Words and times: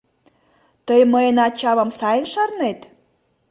Тый 0.85 1.01
мыйын 1.13 1.37
ачамым 1.47 1.89
сайын 1.99 2.25
шарнет? 2.33 2.79